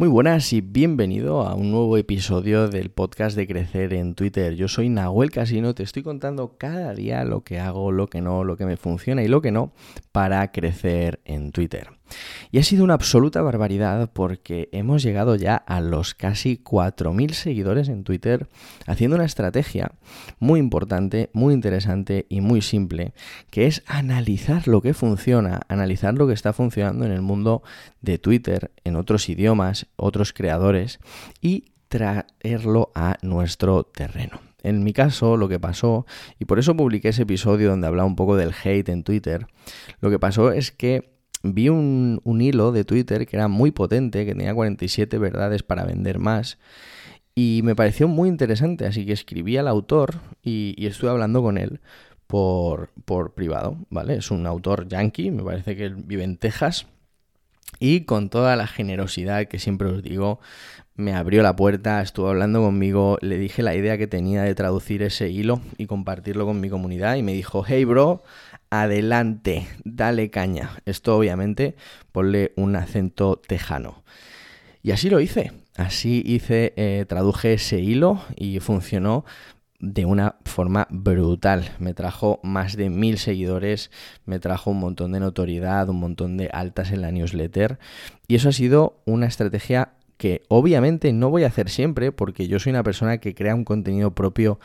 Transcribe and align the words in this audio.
Muy 0.00 0.08
buenas 0.08 0.54
y 0.54 0.62
bienvenido 0.62 1.42
a 1.42 1.54
un 1.54 1.70
nuevo 1.70 1.98
episodio 1.98 2.68
del 2.68 2.88
podcast 2.88 3.36
de 3.36 3.46
Crecer 3.46 3.92
en 3.92 4.14
Twitter. 4.14 4.54
Yo 4.54 4.66
soy 4.66 4.88
Nahuel 4.88 5.30
Casino, 5.30 5.74
te 5.74 5.82
estoy 5.82 6.02
contando 6.02 6.56
cada 6.56 6.94
día 6.94 7.22
lo 7.26 7.44
que 7.44 7.60
hago, 7.60 7.92
lo 7.92 8.06
que 8.06 8.22
no, 8.22 8.42
lo 8.42 8.56
que 8.56 8.64
me 8.64 8.78
funciona 8.78 9.22
y 9.22 9.28
lo 9.28 9.42
que 9.42 9.52
no 9.52 9.74
para 10.10 10.52
crecer 10.52 11.20
en 11.26 11.52
Twitter. 11.52 11.99
Y 12.50 12.58
ha 12.58 12.62
sido 12.62 12.84
una 12.84 12.94
absoluta 12.94 13.42
barbaridad 13.42 14.10
porque 14.12 14.68
hemos 14.72 15.02
llegado 15.02 15.36
ya 15.36 15.56
a 15.56 15.80
los 15.80 16.14
casi 16.14 16.60
4.000 16.62 17.32
seguidores 17.32 17.88
en 17.88 18.04
Twitter 18.04 18.48
haciendo 18.86 19.16
una 19.16 19.24
estrategia 19.24 19.92
muy 20.38 20.60
importante, 20.60 21.30
muy 21.32 21.54
interesante 21.54 22.26
y 22.28 22.40
muy 22.40 22.62
simple, 22.62 23.12
que 23.50 23.66
es 23.66 23.82
analizar 23.86 24.68
lo 24.68 24.82
que 24.82 24.94
funciona, 24.94 25.60
analizar 25.68 26.14
lo 26.14 26.26
que 26.26 26.34
está 26.34 26.52
funcionando 26.52 27.04
en 27.04 27.12
el 27.12 27.22
mundo 27.22 27.62
de 28.00 28.18
Twitter, 28.18 28.70
en 28.84 28.96
otros 28.96 29.28
idiomas, 29.28 29.86
otros 29.96 30.32
creadores 30.32 30.98
y 31.40 31.66
traerlo 31.88 32.92
a 32.94 33.16
nuestro 33.22 33.84
terreno. 33.84 34.40
En 34.62 34.84
mi 34.84 34.92
caso, 34.92 35.36
lo 35.36 35.48
que 35.48 35.58
pasó, 35.58 36.06
y 36.38 36.44
por 36.44 36.58
eso 36.58 36.76
publiqué 36.76 37.08
ese 37.08 37.22
episodio 37.22 37.70
donde 37.70 37.86
hablaba 37.86 38.06
un 38.06 38.16
poco 38.16 38.36
del 38.36 38.52
hate 38.52 38.90
en 38.90 39.04
Twitter, 39.04 39.46
lo 40.00 40.10
que 40.10 40.18
pasó 40.18 40.52
es 40.52 40.70
que 40.70 41.09
vi 41.42 41.68
un, 41.68 42.20
hilo 42.40 42.72
de 42.72 42.84
Twitter 42.84 43.26
que 43.26 43.36
era 43.36 43.48
muy 43.48 43.70
potente, 43.70 44.24
que 44.26 44.34
tenía 44.34 44.54
47 44.54 45.18
verdades 45.18 45.62
para 45.62 45.84
vender 45.84 46.18
más. 46.18 46.58
Y 47.34 47.60
me 47.64 47.76
pareció 47.76 48.08
muy 48.08 48.28
interesante, 48.28 48.86
así 48.86 49.06
que 49.06 49.12
escribí 49.12 49.56
al 49.56 49.68
autor 49.68 50.16
y, 50.42 50.74
estuve 50.86 51.10
hablando 51.10 51.42
con 51.42 51.58
él 51.58 51.80
por, 52.26 52.90
por, 53.04 53.34
privado, 53.34 53.76
¿vale? 53.88 54.14
Es 54.14 54.30
un 54.30 54.46
autor 54.46 54.88
yankee, 54.88 55.30
me 55.30 55.42
parece 55.42 55.76
que 55.76 55.88
vive 55.88 56.24
en 56.24 56.36
Texas. 56.36 56.86
Y 57.80 58.02
con 58.02 58.28
toda 58.28 58.54
la 58.54 58.66
generosidad 58.66 59.48
que 59.48 59.58
siempre 59.58 59.88
os 59.88 60.02
digo, 60.02 60.38
me 60.96 61.14
abrió 61.14 61.42
la 61.42 61.56
puerta, 61.56 62.02
estuvo 62.02 62.28
hablando 62.28 62.60
conmigo, 62.60 63.16
le 63.22 63.38
dije 63.38 63.62
la 63.62 63.74
idea 63.74 63.96
que 63.96 64.06
tenía 64.06 64.42
de 64.42 64.54
traducir 64.54 65.02
ese 65.02 65.30
hilo 65.30 65.62
y 65.78 65.86
compartirlo 65.86 66.44
con 66.44 66.60
mi 66.60 66.68
comunidad 66.68 67.16
y 67.16 67.22
me 67.22 67.32
dijo, 67.32 67.64
hey 67.66 67.84
bro, 67.86 68.22
adelante, 68.68 69.66
dale 69.84 70.30
caña. 70.30 70.70
Esto 70.84 71.16
obviamente 71.16 71.74
ponle 72.12 72.52
un 72.56 72.76
acento 72.76 73.36
tejano. 73.36 74.04
Y 74.82 74.92
así 74.92 75.10
lo 75.10 75.20
hice. 75.20 75.52
Así 75.76 76.22
hice, 76.26 76.74
eh, 76.76 77.06
traduje 77.08 77.54
ese 77.54 77.80
hilo 77.80 78.22
y 78.36 78.60
funcionó 78.60 79.24
de 79.80 80.04
una 80.04 80.36
forma 80.44 80.86
brutal. 80.90 81.70
Me 81.78 81.94
trajo 81.94 82.38
más 82.42 82.76
de 82.76 82.90
mil 82.90 83.18
seguidores, 83.18 83.90
me 84.24 84.38
trajo 84.38 84.70
un 84.70 84.78
montón 84.78 85.12
de 85.12 85.20
notoriedad, 85.20 85.88
un 85.88 85.98
montón 86.00 86.36
de 86.36 86.48
altas 86.52 86.92
en 86.92 87.02
la 87.02 87.10
newsletter. 87.10 87.78
Y 88.28 88.36
eso 88.36 88.50
ha 88.50 88.52
sido 88.52 89.00
una 89.06 89.26
estrategia 89.26 89.94
que 90.16 90.42
obviamente 90.48 91.14
no 91.14 91.30
voy 91.30 91.44
a 91.44 91.46
hacer 91.46 91.70
siempre 91.70 92.12
porque 92.12 92.46
yo 92.46 92.58
soy 92.58 92.70
una 92.70 92.82
persona 92.82 93.18
que 93.18 93.34
crea 93.34 93.54
un 93.54 93.64
contenido 93.64 94.14
propio 94.14 94.60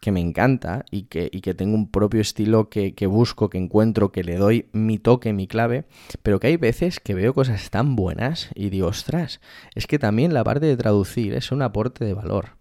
que 0.00 0.12
me 0.12 0.20
encanta 0.20 0.84
y 0.90 1.04
que, 1.04 1.30
que 1.30 1.54
tengo 1.54 1.74
un 1.74 1.90
propio 1.90 2.20
estilo 2.20 2.68
que, 2.68 2.94
que, 2.94 3.06
busco, 3.06 3.50
que 3.50 3.58
encuentro, 3.58 4.12
que 4.12 4.24
le 4.24 4.36
doy 4.36 4.66
mi 4.72 4.98
toque, 4.98 5.32
mi 5.32 5.46
clave, 5.46 5.84
pero 6.22 6.40
que 6.40 6.48
hay 6.48 6.56
veces 6.56 7.00
que 7.00 7.14
veo 7.14 7.34
cosas 7.34 7.70
tan 7.70 7.96
buenas 7.96 8.50
y 8.54 8.70
digo, 8.70 8.88
ostras, 8.88 9.40
es 9.74 9.86
que 9.86 9.98
también 9.98 10.34
la 10.34 10.44
parte 10.44 10.66
de 10.66 10.76
traducir 10.76 11.34
es 11.34 11.52
un 11.52 11.62
aporte 11.62 12.04
de 12.04 12.14
valor. 12.14 12.56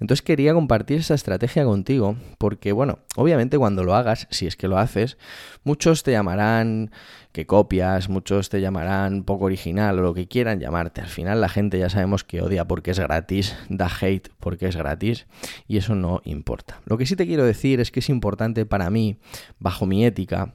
Entonces 0.00 0.22
quería 0.22 0.54
compartir 0.54 1.00
esa 1.00 1.14
estrategia 1.14 1.64
contigo 1.64 2.16
porque, 2.38 2.72
bueno, 2.72 2.98
obviamente 3.16 3.58
cuando 3.58 3.84
lo 3.84 3.94
hagas, 3.94 4.26
si 4.30 4.46
es 4.46 4.56
que 4.56 4.68
lo 4.68 4.78
haces, 4.78 5.18
muchos 5.64 6.02
te 6.02 6.12
llamarán 6.12 6.90
que 7.38 7.46
copias, 7.46 8.08
muchos 8.08 8.48
te 8.48 8.60
llamarán 8.60 9.22
poco 9.22 9.44
original 9.44 9.96
o 10.00 10.02
lo 10.02 10.12
que 10.12 10.26
quieran 10.26 10.58
llamarte. 10.58 11.02
Al 11.02 11.06
final 11.06 11.40
la 11.40 11.48
gente 11.48 11.78
ya 11.78 11.88
sabemos 11.88 12.24
que 12.24 12.42
odia 12.42 12.66
porque 12.66 12.90
es 12.90 12.98
gratis, 12.98 13.54
da 13.68 13.88
hate 13.88 14.32
porque 14.40 14.66
es 14.66 14.74
gratis 14.74 15.28
y 15.68 15.76
eso 15.76 15.94
no 15.94 16.20
importa. 16.24 16.80
Lo 16.84 16.98
que 16.98 17.06
sí 17.06 17.14
te 17.14 17.28
quiero 17.28 17.44
decir 17.44 17.78
es 17.78 17.92
que 17.92 18.00
es 18.00 18.08
importante 18.08 18.66
para 18.66 18.90
mí, 18.90 19.18
bajo 19.60 19.86
mi 19.86 20.04
ética, 20.04 20.52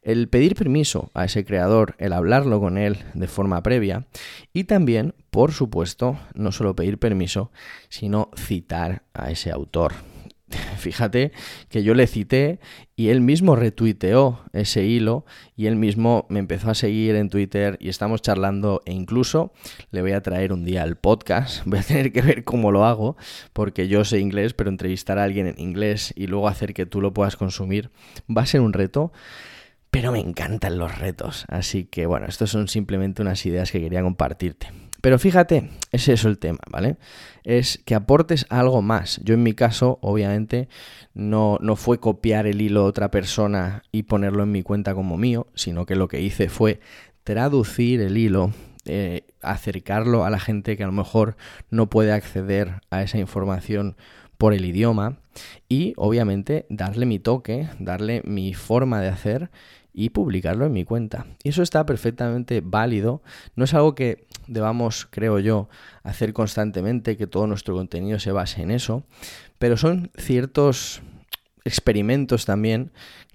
el 0.00 0.30
pedir 0.30 0.54
permiso 0.54 1.10
a 1.12 1.26
ese 1.26 1.44
creador, 1.44 1.96
el 1.98 2.14
hablarlo 2.14 2.60
con 2.60 2.78
él 2.78 2.96
de 3.12 3.28
forma 3.28 3.62
previa 3.62 4.06
y 4.54 4.64
también, 4.64 5.14
por 5.28 5.52
supuesto, 5.52 6.18
no 6.32 6.50
solo 6.50 6.74
pedir 6.74 6.96
permiso, 6.96 7.50
sino 7.90 8.30
citar 8.38 9.02
a 9.12 9.30
ese 9.30 9.50
autor. 9.50 9.92
Fíjate 10.82 11.32
que 11.68 11.82
yo 11.82 11.94
le 11.94 12.06
cité 12.06 12.58
y 12.96 13.08
él 13.08 13.20
mismo 13.20 13.56
retuiteó 13.56 14.40
ese 14.52 14.84
hilo 14.84 15.24
y 15.56 15.66
él 15.66 15.76
mismo 15.76 16.26
me 16.28 16.40
empezó 16.40 16.70
a 16.70 16.74
seguir 16.74 17.14
en 17.14 17.30
Twitter 17.30 17.78
y 17.80 17.88
estamos 17.88 18.20
charlando 18.20 18.82
e 18.84 18.92
incluso 18.92 19.52
le 19.90 20.02
voy 20.02 20.12
a 20.12 20.20
traer 20.20 20.52
un 20.52 20.64
día 20.64 20.82
al 20.82 20.96
podcast. 20.96 21.62
Voy 21.66 21.78
a 21.78 21.82
tener 21.82 22.12
que 22.12 22.20
ver 22.20 22.44
cómo 22.44 22.72
lo 22.72 22.84
hago 22.84 23.16
porque 23.52 23.88
yo 23.88 24.04
sé 24.04 24.18
inglés, 24.18 24.52
pero 24.54 24.68
entrevistar 24.68 25.18
a 25.18 25.24
alguien 25.24 25.46
en 25.46 25.58
inglés 25.58 26.12
y 26.16 26.26
luego 26.26 26.48
hacer 26.48 26.74
que 26.74 26.84
tú 26.84 27.00
lo 27.00 27.14
puedas 27.14 27.36
consumir 27.36 27.90
va 28.28 28.42
a 28.42 28.46
ser 28.46 28.60
un 28.60 28.72
reto 28.72 29.12
pero 29.92 30.10
me 30.10 30.20
encantan 30.20 30.78
los 30.78 30.98
retos. 30.98 31.44
Así 31.48 31.84
que 31.84 32.06
bueno, 32.06 32.26
estos 32.26 32.50
son 32.50 32.66
simplemente 32.66 33.20
unas 33.20 33.44
ideas 33.44 33.70
que 33.70 33.78
quería 33.78 34.00
compartirte. 34.02 34.68
Pero 35.02 35.18
fíjate, 35.18 35.68
es 35.90 36.08
eso 36.08 36.28
el 36.28 36.38
tema, 36.38 36.60
¿vale? 36.70 36.96
Es 37.44 37.82
que 37.84 37.94
aportes 37.94 38.46
algo 38.48 38.80
más. 38.80 39.20
Yo 39.24 39.34
en 39.34 39.42
mi 39.42 39.52
caso, 39.52 39.98
obviamente, 40.00 40.68
no, 41.12 41.58
no 41.60 41.76
fue 41.76 41.98
copiar 41.98 42.46
el 42.46 42.62
hilo 42.62 42.84
de 42.84 42.88
otra 42.88 43.10
persona 43.10 43.82
y 43.92 44.04
ponerlo 44.04 44.44
en 44.44 44.52
mi 44.52 44.62
cuenta 44.62 44.94
como 44.94 45.18
mío, 45.18 45.48
sino 45.54 45.84
que 45.86 45.96
lo 45.96 46.08
que 46.08 46.22
hice 46.22 46.48
fue 46.48 46.80
traducir 47.24 48.00
el 48.00 48.16
hilo 48.16 48.52
eh, 48.84 49.22
acercarlo 49.42 50.24
a 50.24 50.30
la 50.30 50.40
gente 50.40 50.76
que 50.76 50.82
a 50.82 50.86
lo 50.86 50.92
mejor 50.92 51.36
no 51.70 51.88
puede 51.88 52.12
acceder 52.12 52.80
a 52.90 53.02
esa 53.02 53.18
información 53.18 53.96
por 54.38 54.54
el 54.54 54.64
idioma 54.64 55.18
y 55.68 55.94
obviamente 55.96 56.66
darle 56.68 57.06
mi 57.06 57.20
toque, 57.20 57.68
darle 57.78 58.22
mi 58.24 58.54
forma 58.54 59.00
de 59.00 59.08
hacer 59.08 59.50
y 59.92 60.10
publicarlo 60.10 60.66
en 60.66 60.72
mi 60.72 60.84
cuenta. 60.84 61.26
Y 61.42 61.50
eso 61.50 61.62
está 61.62 61.84
perfectamente 61.84 62.62
válido. 62.64 63.22
No 63.56 63.64
es 63.64 63.74
algo 63.74 63.94
que 63.94 64.26
debamos, 64.46 65.06
creo 65.10 65.38
yo, 65.38 65.68
hacer 66.02 66.32
constantemente, 66.32 67.16
que 67.16 67.26
todo 67.26 67.46
nuestro 67.46 67.74
contenido 67.74 68.18
se 68.18 68.32
base 68.32 68.62
en 68.62 68.70
eso, 68.70 69.04
pero 69.58 69.76
son 69.76 70.10
ciertos 70.16 71.02
experimentos 71.64 72.44
también 72.44 72.90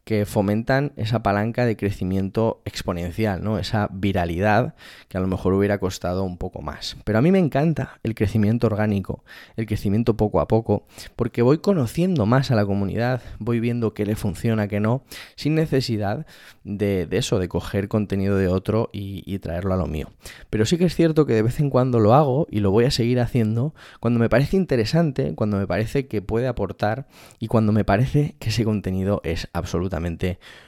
que 0.07 0.25
fomentan 0.25 0.93
esa 0.95 1.21
palanca 1.21 1.65
de 1.65 1.75
crecimiento 1.75 2.61
exponencial, 2.63 3.43
¿no? 3.43 3.59
Esa 3.59 3.89
viralidad 3.91 4.73
que 5.09 5.17
a 5.17 5.19
lo 5.19 5.27
mejor 5.27 5.53
hubiera 5.53 5.79
costado 5.79 6.23
un 6.23 6.37
poco 6.37 6.61
más. 6.61 6.95
Pero 7.03 7.19
a 7.19 7.21
mí 7.21 7.29
me 7.29 7.39
encanta 7.39 7.99
el 8.03 8.15
crecimiento 8.15 8.67
orgánico, 8.67 9.25
el 9.57 9.65
crecimiento 9.65 10.15
poco 10.15 10.39
a 10.39 10.47
poco, 10.47 10.85
porque 11.17 11.41
voy 11.41 11.57
conociendo 11.57 12.25
más 12.25 12.51
a 12.51 12.55
la 12.55 12.65
comunidad, 12.65 13.21
voy 13.39 13.59
viendo 13.59 13.93
qué 13.93 14.05
le 14.05 14.15
funciona, 14.15 14.69
qué 14.69 14.79
no, 14.79 15.03
sin 15.35 15.55
necesidad 15.55 16.25
de, 16.63 17.05
eso, 17.11 17.37
de 17.37 17.49
coger 17.49 17.89
contenido 17.89 18.37
de 18.37 18.47
otro 18.47 18.89
y, 18.93 19.23
y 19.25 19.39
traerlo 19.39 19.73
a 19.73 19.77
lo 19.77 19.87
mío. 19.87 20.09
Pero 20.49 20.65
sí 20.65 20.77
que 20.77 20.85
es 20.85 20.95
cierto 20.95 21.25
que 21.25 21.33
de 21.33 21.41
vez 21.41 21.59
en 21.59 21.69
cuando 21.69 21.99
lo 21.99 22.13
hago 22.13 22.47
y 22.49 22.61
lo 22.61 22.71
voy 22.71 22.85
a 22.85 22.91
seguir 22.91 23.19
haciendo 23.19 23.75
cuando 23.99 24.21
me 24.21 24.29
parece 24.29 24.55
interesante, 24.55 25.35
cuando 25.35 25.57
me 25.57 25.67
parece 25.67 26.07
que 26.07 26.21
puede 26.21 26.47
aportar 26.47 27.09
y 27.39 27.47
cuando 27.47 27.73
me 27.73 27.83
parece 27.83 28.37
que 28.39 28.51
ese 28.51 28.63
contenido 28.63 29.19
es 29.25 29.49
absolutamente 29.51 29.96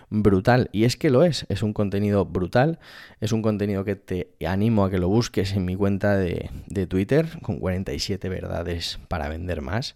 brutal. 0.09 0.69
Y 0.71 0.83
es 0.83 0.97
que 0.97 1.09
lo 1.09 1.23
es, 1.23 1.45
es 1.49 1.63
un 1.63 1.73
contenido 1.73 2.25
brutal, 2.25 2.79
es 3.19 3.31
un 3.31 3.41
contenido 3.41 3.83
que 3.83 3.95
te 3.95 4.35
animo 4.45 4.85
a 4.85 4.89
que 4.89 4.97
lo 4.97 5.07
busques 5.07 5.53
en 5.53 5.65
mi 5.65 5.75
cuenta 5.75 6.17
de, 6.17 6.49
Twitter, 6.87 7.39
con 7.41 7.59
47 7.59 8.29
verdades 8.29 8.99
para 9.07 9.29
vender 9.29 9.61
más. 9.61 9.95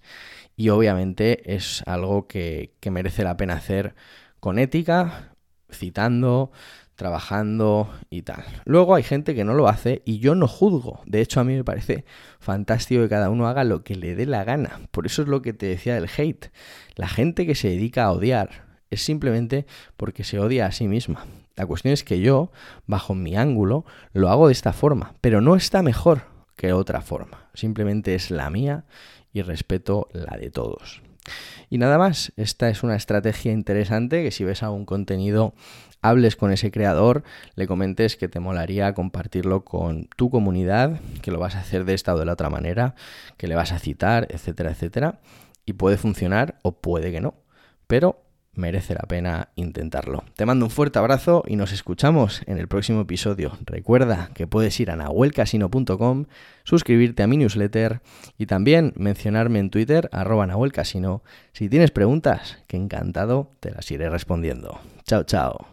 Y 0.55 0.69
obviamente 0.69 1.53
es 1.55 1.83
algo 1.85 2.27
que, 2.27 2.73
que 2.79 2.91
merece 2.91 3.23
la 3.23 3.38
pena 3.38 3.55
hacer 3.55 3.95
con 4.39 4.59
ética, 4.59 5.33
citando, 5.71 6.51
trabajando 6.95 7.89
y 8.09 8.21
tal. 8.21 8.44
Luego 8.65 8.95
hay 8.95 9.03
gente 9.03 9.35
que 9.35 9.44
no 9.44 9.53
lo 9.53 9.67
hace 9.67 10.01
y 10.05 10.19
yo 10.19 10.35
no 10.35 10.47
juzgo. 10.47 11.01
De 11.05 11.21
hecho, 11.21 11.39
a 11.39 11.44
mí 11.44 11.55
me 11.55 11.63
parece 11.63 12.06
fantástico 12.39 13.01
que 13.01 13.09
cada 13.09 13.30
uno 13.30 13.47
haga 13.47 13.63
lo 13.63 13.83
que 13.83 13.95
le 13.95 14.15
dé 14.15 14.25
la 14.25 14.44
gana. 14.44 14.81
Por 14.91 15.06
eso 15.06 15.21
es 15.24 15.27
lo 15.27 15.41
que 15.41 15.53
te 15.53 15.65
decía 15.65 15.95
del 15.95 16.09
hate. 16.15 16.51
La 16.95 17.07
gente 17.07 17.45
que 17.45 17.56
se 17.56 17.69
dedica 17.69 18.06
a 18.06 18.12
odiar 18.12 18.62
es 18.94 19.04
simplemente 19.04 19.66
porque 19.98 20.24
se 20.24 20.40
odia 20.40 20.66
a 20.66 20.72
sí 20.72 20.88
misma. 20.88 21.25
La 21.56 21.66
cuestión 21.66 21.94
es 21.94 22.04
que 22.04 22.19
yo, 22.19 22.51
bajo 22.88 23.13
mi 23.13 23.36
ángulo, 23.36 23.86
lo 24.13 24.30
hago 24.30 24.48
de 24.48 24.54
esta 24.54 24.74
forma, 24.74 25.13
pero 25.22 25.42
no 25.42 25.56
está 25.56 25.84
mejor 25.84 26.24
que 26.56 26.74
otra 26.74 27.01
forma. 27.01 27.50
Simplemente 27.54 28.16
es 28.16 28.31
la 28.31 28.50
mía 28.50 28.86
y 29.31 29.42
respeto 29.42 30.07
la 30.13 30.38
de 30.38 30.50
todos. 30.50 31.01
Y 31.69 31.78
nada 31.78 31.98
más, 31.98 32.34
esta 32.38 32.69
es 32.69 32.84
una 32.84 32.95
estrategia 32.95 33.51
interesante 33.51 34.24
que 34.24 34.31
si 34.31 34.44
ves 34.44 34.63
algún 34.63 34.86
contenido, 34.86 35.54
hables 36.01 36.36
con 36.36 36.51
ese 36.51 36.69
creador, 36.69 37.24
le 37.56 37.66
comentes 37.66 38.18
que 38.18 38.28
te 38.28 38.40
molaría 38.40 38.94
compartirlo 38.94 39.63
con 39.63 40.07
tu 40.16 40.30
comunidad, 40.30 41.00
que 41.22 41.31
lo 41.31 41.40
vas 41.40 41.56
a 41.56 41.62
hacer 41.62 41.86
de 41.86 41.94
esta 41.94 42.13
o 42.13 42.19
de 42.19 42.25
la 42.25 42.34
otra 42.34 42.50
manera, 42.50 42.94
que 43.38 43.48
le 43.48 43.56
vas 43.56 43.72
a 43.72 43.80
citar, 43.80 44.28
etcétera, 44.30 44.72
etcétera. 44.72 45.19
Y 45.66 45.74
puede 45.74 45.98
funcionar 45.98 46.60
o 46.62 46.74
puede 46.74 47.12
que 47.12 47.22
no. 47.22 47.36
Pero 47.88 48.22
merece 48.55 48.94
la 48.94 49.03
pena 49.07 49.50
intentarlo. 49.55 50.23
Te 50.35 50.45
mando 50.45 50.65
un 50.65 50.71
fuerte 50.71 51.00
abrazo 51.00 51.44
y 51.47 51.55
nos 51.55 51.71
escuchamos 51.71 52.41
en 52.45 52.57
el 52.57 52.67
próximo 52.67 53.01
episodio. 53.01 53.57
Recuerda 53.65 54.29
que 54.33 54.47
puedes 54.47 54.79
ir 54.79 54.91
a 54.91 54.95
nahuelcasino.com, 54.95 56.25
suscribirte 56.63 57.23
a 57.23 57.27
mi 57.27 57.38
newsletter 57.38 58.01
y 58.38 58.45
también 58.45 58.94
mencionarme 58.95 59.59
en 59.59 59.69
Twitter, 59.69 60.09
arroba 60.11 60.47
nahuelcasino, 60.47 61.23
si 61.51 61.69
tienes 61.69 61.91
preguntas, 61.91 62.59
que 62.67 62.77
encantado 62.77 63.51
te 63.59 63.71
las 63.71 63.89
iré 63.91 64.09
respondiendo. 64.09 64.79
Chao, 65.06 65.23
chao. 65.23 65.72